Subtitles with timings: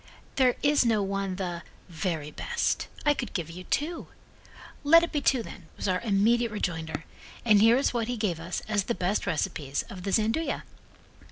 [0.37, 2.87] "There is no one the 'very best'.
[3.05, 4.07] I could give you two."
[4.83, 7.05] "Let it be two, then," was our immediate rejoinder,
[7.45, 10.63] and here is what he gave us as the best recipes of the Gianduja.